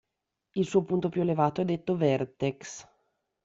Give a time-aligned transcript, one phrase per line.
[0.53, 2.87] Il suo punto più elevato è detto "Vertex".